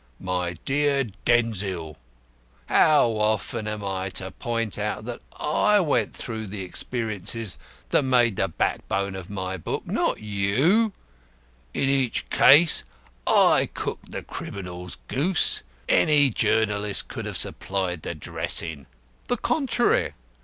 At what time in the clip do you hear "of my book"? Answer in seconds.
9.15-9.85